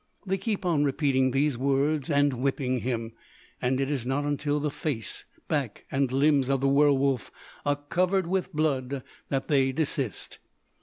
[0.25, 3.11] They keep on repeating these words and whipping him;
[3.61, 7.29] and it is not until the face, back, and limbs of the werwolf
[7.67, 10.39] are covered with blood that they desist.